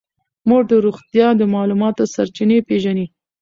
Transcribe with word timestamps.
مور 0.47 0.63
د 0.71 0.73
روغتیا 0.85 1.27
د 1.37 1.41
معلوماتو 1.53 2.03
سرچینې 2.13 2.59
پېژني. 2.67 3.05